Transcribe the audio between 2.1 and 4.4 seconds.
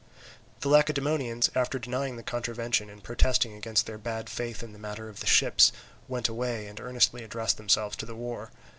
the contravention and protesting against their bad